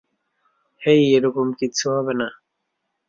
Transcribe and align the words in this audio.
হেই, 0.81 1.01
এরকম 1.13 1.47
কিচ্ছু 1.53 1.85
হবে 1.89 2.13
না। 2.13 2.27